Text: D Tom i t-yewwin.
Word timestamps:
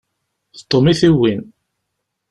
D 0.57 0.59
Tom 0.69 0.85
i 0.91 0.93
t-yewwin. 0.99 1.43